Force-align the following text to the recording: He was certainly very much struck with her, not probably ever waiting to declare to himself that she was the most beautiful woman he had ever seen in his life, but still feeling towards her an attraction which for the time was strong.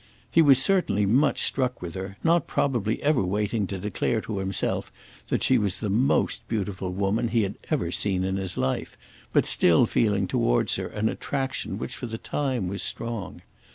He 0.31 0.41
was 0.41 0.59
certainly 0.59 1.05
very 1.05 1.15
much 1.15 1.43
struck 1.43 1.79
with 1.79 1.93
her, 1.93 2.17
not 2.23 2.47
probably 2.47 3.03
ever 3.03 3.23
waiting 3.23 3.67
to 3.67 3.77
declare 3.77 4.19
to 4.21 4.39
himself 4.39 4.91
that 5.27 5.43
she 5.43 5.59
was 5.59 5.77
the 5.77 5.91
most 5.91 6.41
beautiful 6.47 6.91
woman 6.91 7.27
he 7.27 7.43
had 7.43 7.59
ever 7.69 7.91
seen 7.91 8.23
in 8.23 8.37
his 8.37 8.57
life, 8.57 8.97
but 9.31 9.45
still 9.45 9.85
feeling 9.85 10.25
towards 10.27 10.77
her 10.77 10.87
an 10.87 11.07
attraction 11.07 11.77
which 11.77 11.95
for 11.95 12.07
the 12.07 12.17
time 12.17 12.67
was 12.67 12.81
strong. 12.81 13.43